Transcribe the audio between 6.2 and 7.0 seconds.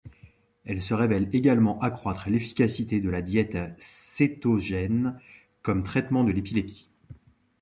de l'épilepsie.